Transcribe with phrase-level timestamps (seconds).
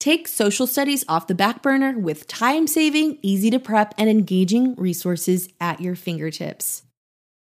[0.00, 4.74] Take social studies off the back burner with time saving, easy to prep, and engaging
[4.76, 6.84] resources at your fingertips.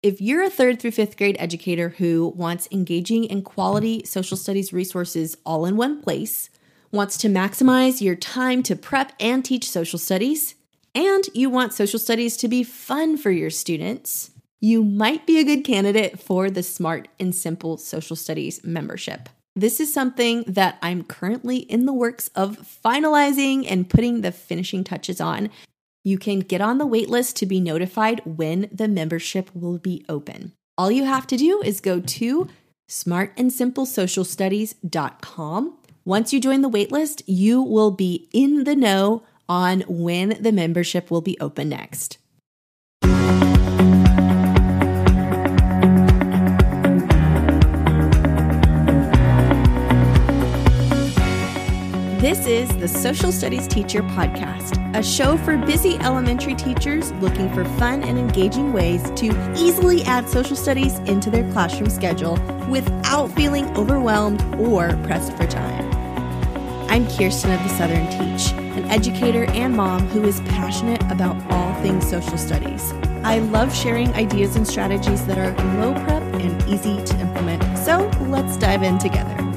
[0.02, 4.74] If you're a third through fifth grade educator who wants engaging and quality social studies
[4.74, 6.50] resources all in one place,
[6.92, 10.56] wants to maximize your time to prep and teach social studies,
[10.96, 15.44] and you want social studies to be fun for your students, you might be a
[15.44, 19.30] good candidate for the Smart and Simple Social Studies membership.
[19.58, 24.84] This is something that I'm currently in the works of finalizing and putting the finishing
[24.84, 25.50] touches on.
[26.04, 30.54] You can get on the waitlist to be notified when the membership will be open.
[30.78, 32.48] All you have to do is go to
[32.88, 35.78] smartandsimplesocialstudies.com.
[36.06, 41.10] Once you join the waitlist, you will be in the know on when the membership
[41.10, 42.20] will be open next.
[52.28, 57.64] This is the Social Studies Teacher Podcast, a show for busy elementary teachers looking for
[57.80, 62.34] fun and engaging ways to easily add social studies into their classroom schedule
[62.68, 65.90] without feeling overwhelmed or pressed for time.
[66.90, 71.74] I'm Kirsten of the Southern Teach, an educator and mom who is passionate about all
[71.82, 72.92] things social studies.
[73.24, 77.64] I love sharing ideas and strategies that are low prep and easy to implement.
[77.78, 79.57] So let's dive in together.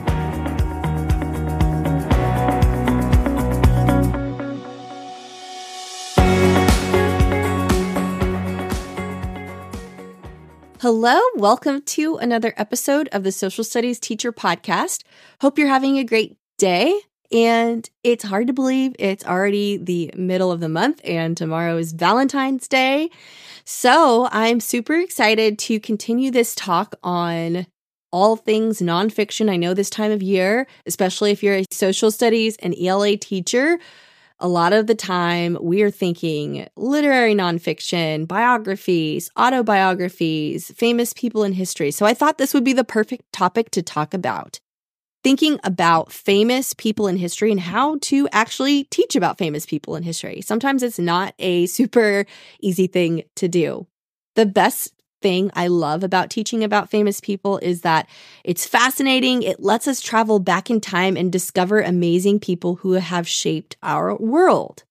[10.80, 15.02] Hello, welcome to another episode of the Social Studies Teacher Podcast.
[15.42, 16.98] Hope you're having a great day.
[17.30, 21.92] And it's hard to believe it's already the middle of the month and tomorrow is
[21.92, 23.10] Valentine's Day.
[23.66, 27.66] So I'm super excited to continue this talk on
[28.10, 29.50] all things nonfiction.
[29.50, 33.78] I know this time of year, especially if you're a social studies and ELA teacher,
[34.40, 41.52] a lot of the time we are thinking literary nonfiction, biographies, autobiographies, famous people in
[41.52, 41.90] history.
[41.90, 44.60] So I thought this would be the perfect topic to talk about.
[45.22, 50.02] Thinking about famous people in history and how to actually teach about famous people in
[50.02, 50.40] history.
[50.40, 52.24] Sometimes it's not a super
[52.60, 53.86] easy thing to do.
[54.36, 58.08] The best thing I love about teaching about famous people is that
[58.44, 59.42] it's fascinating.
[59.42, 64.16] It lets us travel back in time and discover amazing people who have shaped our
[64.16, 64.84] world,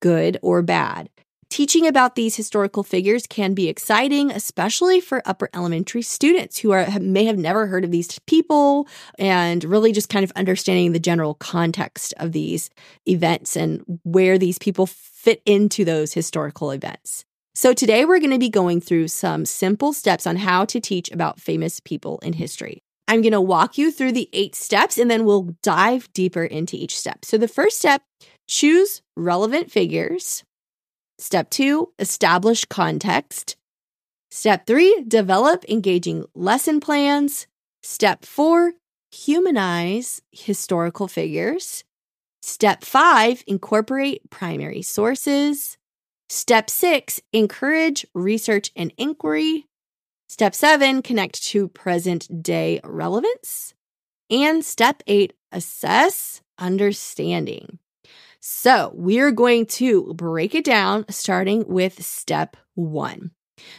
[0.00, 1.08] good or bad.
[1.50, 6.86] Teaching about these historical figures can be exciting, especially for upper elementary students who are
[7.00, 8.86] may have never heard of these people
[9.18, 12.70] and really just kind of understanding the general context of these
[13.08, 17.24] events and where these people fit into those historical events.
[17.52, 21.10] So, today we're going to be going through some simple steps on how to teach
[21.10, 22.78] about famous people in history.
[23.08, 26.76] I'm going to walk you through the eight steps and then we'll dive deeper into
[26.76, 27.24] each step.
[27.24, 28.02] So, the first step
[28.46, 30.44] choose relevant figures.
[31.18, 33.56] Step two, establish context.
[34.30, 37.48] Step three, develop engaging lesson plans.
[37.82, 38.74] Step four,
[39.10, 41.82] humanize historical figures.
[42.42, 45.76] Step five, incorporate primary sources.
[46.32, 49.66] Step six, encourage research and inquiry.
[50.28, 53.74] Step seven, connect to present day relevance.
[54.30, 57.80] And step eight, assess understanding.
[58.38, 63.32] So we're going to break it down starting with step one.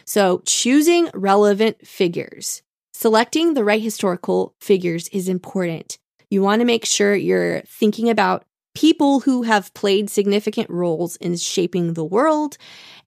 [0.04, 2.60] So choosing relevant figures.
[2.92, 5.96] Selecting the right historical figures is important.
[6.28, 11.36] You want to make sure you're thinking about people who have played significant roles in
[11.36, 12.56] shaping the world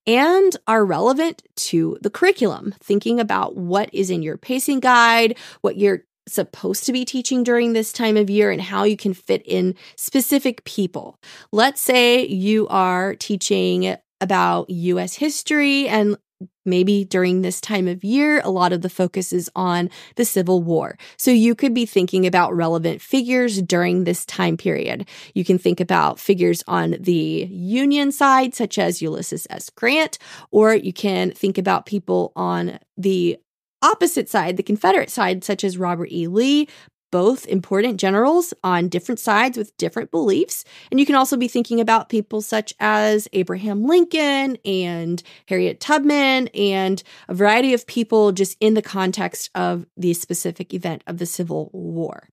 [0.07, 2.73] and are relevant to the curriculum.
[2.81, 7.73] Thinking about what is in your pacing guide, what you're supposed to be teaching during
[7.73, 11.19] this time of year and how you can fit in specific people.
[11.51, 16.17] Let's say you are teaching about US history and
[16.66, 20.63] maybe during this time of year, a lot of the focus is on the Civil
[20.63, 20.97] War.
[21.17, 25.07] So you could be thinking about relevant figures during this time period.
[25.33, 29.69] You can think about figures on the Union side, such as Ulysses S.
[29.69, 30.18] Grant,
[30.51, 33.38] or you can think about people on the
[33.81, 36.27] opposite side, the Confederate side, such as Robert E.
[36.27, 36.68] Lee,
[37.15, 40.65] both important generals on different sides with different beliefs.
[40.91, 46.50] And you can also be thinking about people such as Abraham Lincoln and Harriet Tubman
[46.50, 51.25] and a variety of people just in the context of the specific event of the
[51.25, 52.27] Civil War.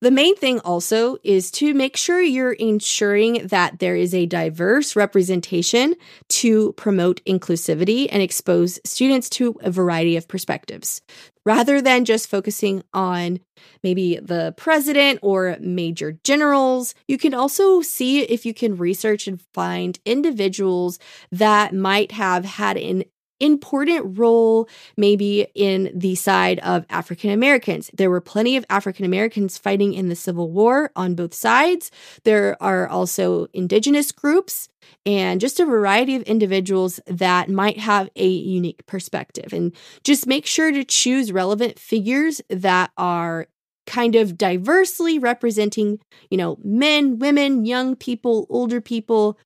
[0.00, 4.94] The main thing also is to make sure you're ensuring that there is a diverse
[4.94, 5.96] representation
[6.28, 11.02] to promote inclusivity and expose students to a variety of perspectives.
[11.44, 13.40] Rather than just focusing on
[13.82, 19.42] maybe the president or major generals, you can also see if you can research and
[19.52, 21.00] find individuals
[21.32, 23.02] that might have had an
[23.40, 27.90] important role maybe in the side of African Americans.
[27.94, 31.90] There were plenty of African Americans fighting in the Civil War on both sides.
[32.24, 34.68] There are also indigenous groups
[35.04, 39.52] and just a variety of individuals that might have a unique perspective.
[39.52, 39.74] And
[40.04, 43.46] just make sure to choose relevant figures that are
[43.86, 45.98] kind of diversely representing,
[46.30, 49.38] you know, men, women, young people, older people,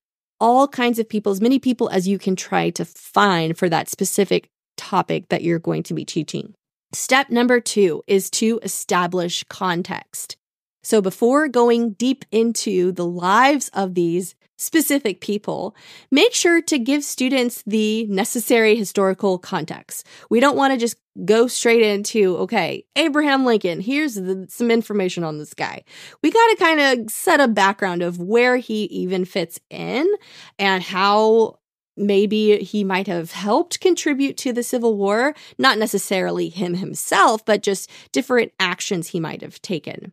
[0.43, 3.89] all kinds of people, as many people as you can try to find for that
[3.89, 6.53] specific topic that you're going to be teaching.
[6.93, 10.37] Step number two is to establish context.
[10.83, 15.75] So before going deep into the lives of these specific people,
[16.11, 20.07] make sure to give students the necessary historical context.
[20.31, 25.25] We don't want to just go straight into, okay, Abraham Lincoln, here's the, some information
[25.25, 25.85] on this guy.
[26.23, 30.11] We got to kind of set a background of where he even fits in
[30.59, 31.59] and how
[31.97, 37.63] maybe he might have helped contribute to the Civil War, not necessarily him himself, but
[37.63, 40.13] just different actions he might have taken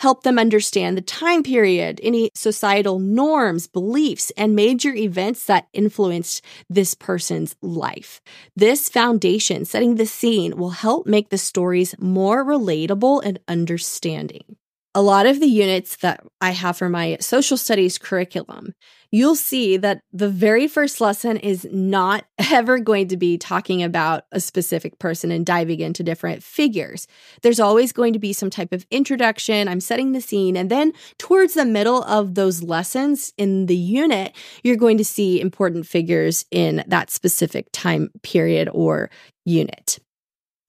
[0.00, 6.44] help them understand the time period, any societal norms, beliefs, and major events that influenced
[6.68, 8.20] this person's life.
[8.56, 14.56] This foundation, setting the scene, will help make the stories more relatable and understanding
[14.94, 18.74] a lot of the units that I have for my social studies curriculum,
[19.10, 24.24] you'll see that the very first lesson is not ever going to be talking about
[24.32, 27.06] a specific person and diving into different figures.
[27.42, 29.68] There's always going to be some type of introduction.
[29.68, 30.56] I'm setting the scene.
[30.56, 35.40] And then towards the middle of those lessons in the unit, you're going to see
[35.40, 39.10] important figures in that specific time period or
[39.44, 39.98] unit.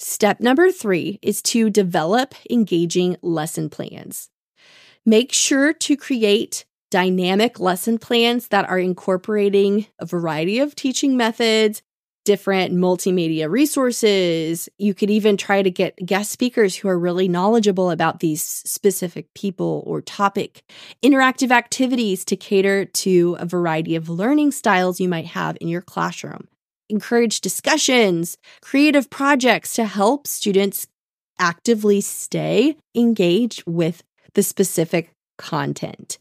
[0.08, 4.30] Step number three is to develop engaging lesson plans.
[5.04, 11.82] Make sure to create dynamic lesson plans that are incorporating a variety of teaching methods,
[12.24, 14.70] different multimedia resources.
[14.78, 19.34] You could even try to get guest speakers who are really knowledgeable about these specific
[19.34, 20.62] people or topic,
[21.04, 25.82] interactive activities to cater to a variety of learning styles you might have in your
[25.82, 26.48] classroom
[26.90, 30.88] encourage discussions, creative projects to help students
[31.40, 34.04] actively stay engaged with
[34.34, 36.18] the specific content.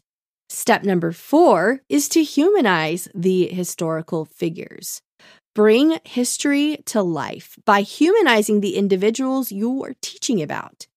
[0.49, 5.01] Step number four is to humanize the historical figures.
[5.53, 10.87] Bring history to life by humanizing the individuals you are teaching about.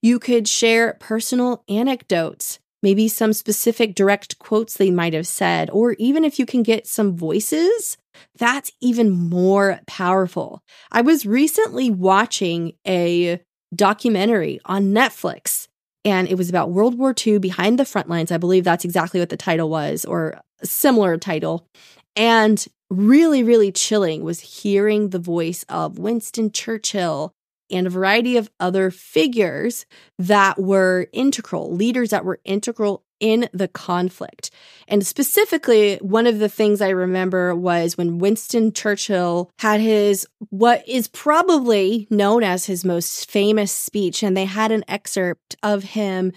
[0.00, 5.94] You could share personal anecdotes, maybe some specific direct quotes they might have said, or
[5.94, 7.96] even if you can get some voices
[8.38, 10.62] that's even more powerful.
[10.92, 13.40] I was recently watching a
[13.74, 15.66] documentary on Netflix
[16.04, 18.30] and it was about World War II behind the front lines.
[18.30, 21.66] I believe that's exactly what the title was, or a similar title.
[22.14, 27.32] And really, really chilling was hearing the voice of Winston Churchill
[27.70, 29.86] and a variety of other figures
[30.18, 34.50] that were integral, leaders that were integral in the conflict.
[34.86, 40.86] And specifically, one of the things I remember was when Winston Churchill had his, what
[40.86, 46.32] is probably known as his most famous speech, and they had an excerpt of him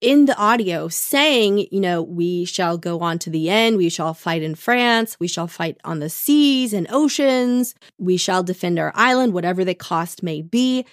[0.00, 3.76] in the audio saying, you know, we shall go on to the end.
[3.76, 5.18] We shall fight in France.
[5.18, 7.74] We shall fight on the seas and oceans.
[7.98, 10.84] We shall defend our island, whatever the cost may be.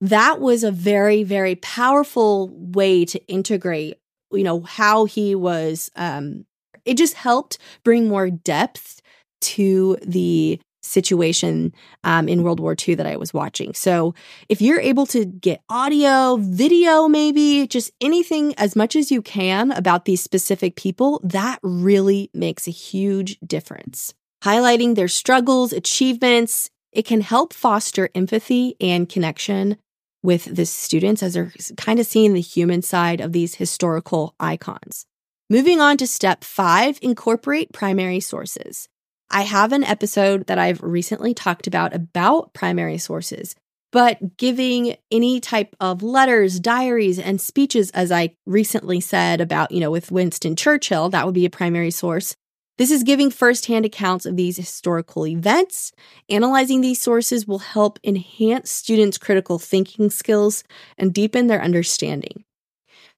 [0.00, 3.98] That was a very, very powerful way to integrate
[4.36, 6.44] you know, how he was, um,
[6.84, 9.00] it just helped bring more depth
[9.40, 11.74] to the situation
[12.04, 13.74] um, in World War II that I was watching.
[13.74, 14.14] So
[14.48, 19.72] if you're able to get audio, video, maybe just anything as much as you can
[19.72, 24.14] about these specific people, that really makes a huge difference.
[24.42, 29.78] Highlighting their struggles, achievements, it can help foster empathy and connection
[30.22, 35.06] with the students as they're kind of seeing the human side of these historical icons.
[35.50, 38.88] Moving on to step five, incorporate primary sources.
[39.30, 43.54] I have an episode that I've recently talked about about primary sources,
[43.90, 49.80] but giving any type of letters, diaries, and speeches, as I recently said about, you
[49.80, 52.36] know, with Winston Churchill, that would be a primary source.
[52.76, 55.92] This is giving firsthand accounts of these historical events.
[56.28, 60.64] Analyzing these sources will help enhance students' critical thinking skills
[60.98, 62.44] and deepen their understanding.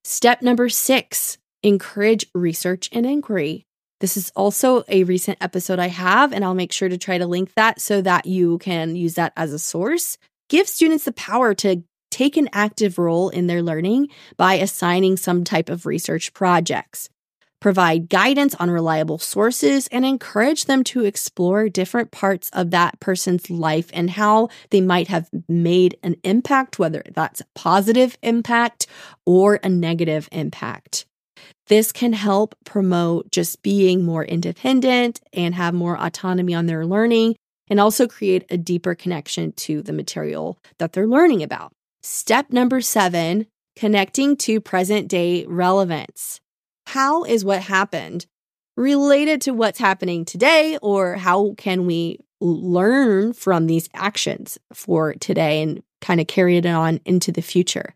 [0.04, 3.65] Step number six encourage research and inquiry.
[4.00, 7.26] This is also a recent episode I have, and I'll make sure to try to
[7.26, 10.18] link that so that you can use that as a source.
[10.50, 15.44] Give students the power to take an active role in their learning by assigning some
[15.44, 17.08] type of research projects.
[17.58, 23.48] Provide guidance on reliable sources and encourage them to explore different parts of that person's
[23.48, 28.86] life and how they might have made an impact, whether that's a positive impact
[29.24, 31.06] or a negative impact.
[31.68, 37.36] This can help promote just being more independent and have more autonomy on their learning
[37.68, 41.72] and also create a deeper connection to the material that they're learning about.
[42.02, 46.40] Step number seven connecting to present day relevance.
[46.86, 48.26] How is what happened
[48.76, 55.62] related to what's happening today, or how can we learn from these actions for today
[55.62, 57.94] and kind of carry it on into the future?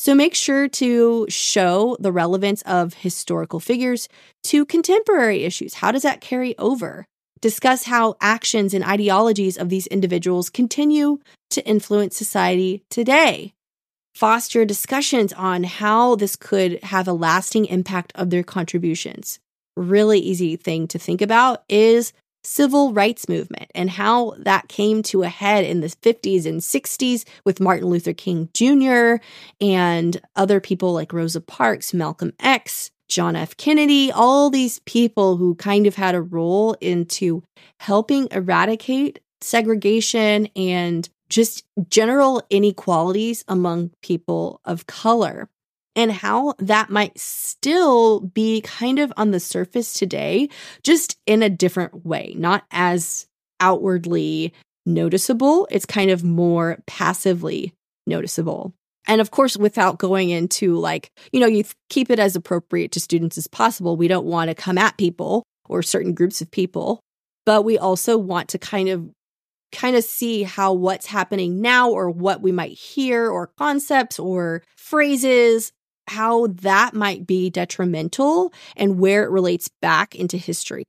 [0.00, 4.08] So make sure to show the relevance of historical figures
[4.44, 5.74] to contemporary issues.
[5.74, 7.04] How does that carry over?
[7.42, 11.18] Discuss how actions and ideologies of these individuals continue
[11.50, 13.52] to influence society today.
[14.14, 19.38] Foster discussions on how this could have a lasting impact of their contributions.
[19.76, 25.22] Really easy thing to think about is civil rights movement and how that came to
[25.22, 29.16] a head in the 50s and 60s with Martin Luther King Jr.
[29.60, 33.56] and other people like Rosa Parks, Malcolm X, John F.
[33.56, 37.42] Kennedy, all these people who kind of had a role into
[37.80, 45.48] helping eradicate segregation and just general inequalities among people of color
[46.00, 50.48] and how that might still be kind of on the surface today,
[50.82, 53.26] just in a different way, not as
[53.60, 54.54] outwardly
[54.86, 55.68] noticeable.
[55.70, 57.74] It's kind of more passively
[58.06, 58.72] noticeable.
[59.06, 63.00] And of course, without going into like, you know, you keep it as appropriate to
[63.00, 63.98] students as possible.
[63.98, 67.00] We don't want to come at people or certain groups of people,
[67.44, 69.10] but we also want to kind of
[69.70, 74.62] kind of see how what's happening now or what we might hear or concepts or
[74.76, 75.72] phrases
[76.10, 80.82] how that might be detrimental and where it relates back into history.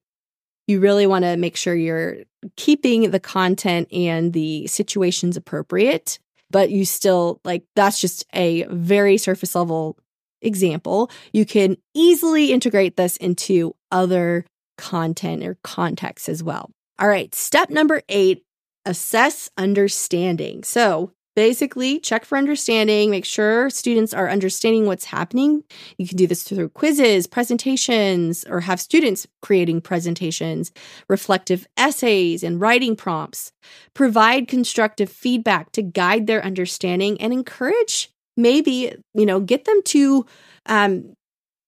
[0.68, 2.18] You really want to make sure you're
[2.56, 6.18] keeping the content and the situations appropriate,
[6.50, 9.96] but you still like that's just a very surface level
[10.42, 11.12] example.
[11.34, 14.44] You can easily integrate this into other
[14.80, 16.72] content or context as well.
[16.98, 18.44] All right, step number eight
[18.86, 20.64] assess understanding.
[20.64, 25.64] So, basically check for understanding, make sure students are understanding what's happening.
[25.98, 30.72] You can do this through quizzes, presentations, or have students creating presentations,
[31.08, 33.52] reflective essays, and writing prompts.
[33.94, 40.26] Provide constructive feedback to guide their understanding and encourage, maybe, you know, get them to
[40.66, 41.14] um,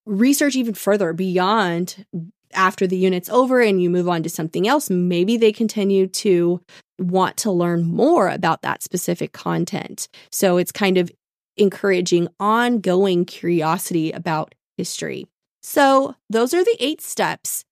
[0.06, 2.06] research even further beyond
[2.54, 6.62] after the unit's over and you move on to something else, maybe they continue to
[7.00, 10.08] want to learn more about that specific content.
[10.32, 11.12] So it's kind of
[11.58, 15.28] encouraging ongoing curiosity about history.
[15.62, 17.64] So, those are the eight steps.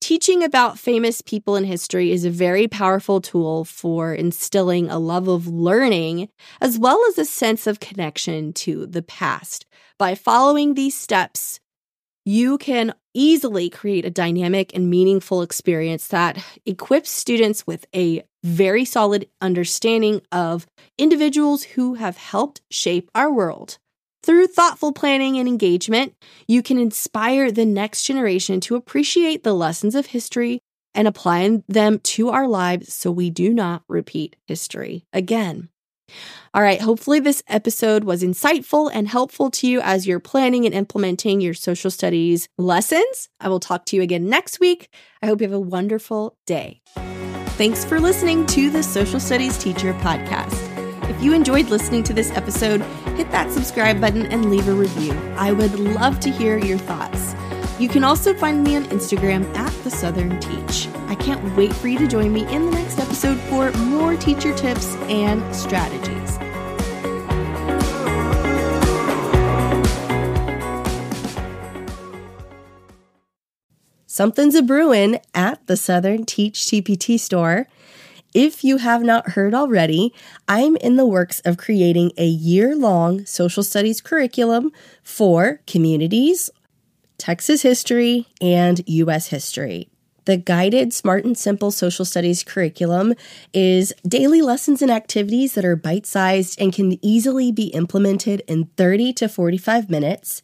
[0.00, 5.28] Teaching about famous people in history is a very powerful tool for instilling a love
[5.28, 6.28] of learning
[6.60, 9.64] as well as a sense of connection to the past.
[9.98, 11.58] By following these steps,
[12.24, 18.84] you can easily create a dynamic and meaningful experience that equips students with a very
[18.84, 20.66] solid understanding of
[20.98, 23.78] individuals who have helped shape our world.
[24.22, 26.14] Through thoughtful planning and engagement,
[26.48, 30.60] you can inspire the next generation to appreciate the lessons of history
[30.94, 35.68] and apply them to our lives so we do not repeat history again.
[36.52, 40.74] All right, hopefully, this episode was insightful and helpful to you as you're planning and
[40.74, 43.28] implementing your social studies lessons.
[43.40, 44.88] I will talk to you again next week.
[45.22, 46.80] I hope you have a wonderful day.
[47.56, 50.70] Thanks for listening to the Social Studies Teacher Podcast.
[51.08, 52.80] If you enjoyed listening to this episode,
[53.16, 55.12] hit that subscribe button and leave a review.
[55.36, 57.34] I would love to hear your thoughts.
[57.76, 60.86] You can also find me on Instagram at The Southern Teach.
[61.08, 64.54] I can't wait for you to join me in the next episode for more teacher
[64.54, 66.38] tips and strategies.
[74.06, 77.66] Something's a brewing at the Southern Teach TPT store.
[78.32, 80.14] If you have not heard already,
[80.46, 84.70] I'm in the works of creating a year long social studies curriculum
[85.02, 86.50] for communities
[87.24, 89.28] Texas history, and U.S.
[89.28, 89.88] history.
[90.26, 93.14] The guided Smart and Simple Social Studies curriculum
[93.54, 98.66] is daily lessons and activities that are bite sized and can easily be implemented in
[98.76, 100.42] 30 to 45 minutes.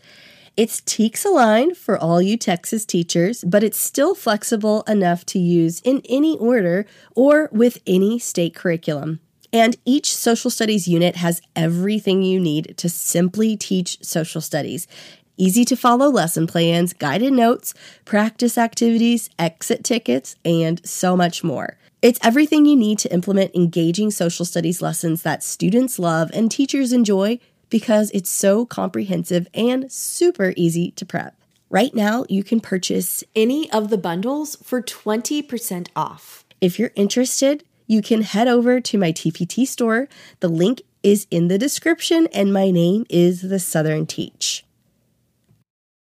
[0.57, 5.81] It's TEKS aligned for all you Texas teachers, but it's still flexible enough to use
[5.81, 9.21] in any order or with any state curriculum.
[9.53, 14.87] And each social studies unit has everything you need to simply teach social studies
[15.41, 17.73] easy to follow lesson plans, guided notes,
[18.05, 21.79] practice activities, exit tickets, and so much more.
[22.03, 26.93] It's everything you need to implement engaging social studies lessons that students love and teachers
[26.93, 27.39] enjoy
[27.71, 31.35] because it's so comprehensive and super easy to prep.
[31.71, 36.45] Right now, you can purchase any of the bundles for 20% off.
[36.61, 40.09] If you're interested, you can head over to my TPT store.
[40.41, 44.65] The link is in the description, and my name is The Southern Teach.